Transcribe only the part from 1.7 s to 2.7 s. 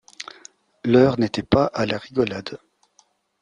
la rigolade.